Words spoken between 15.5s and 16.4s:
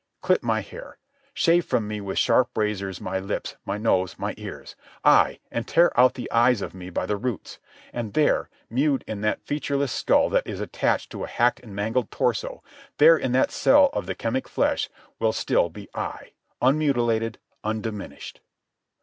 be I,